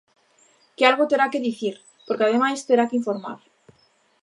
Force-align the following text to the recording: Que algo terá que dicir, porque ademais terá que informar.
Que 0.75 0.83
algo 0.89 1.09
terá 1.11 1.25
que 1.31 1.43
dicir, 1.47 1.75
porque 2.05 2.25
ademais 2.25 2.65
terá 2.67 2.83
que 2.89 2.99
informar. 3.01 3.39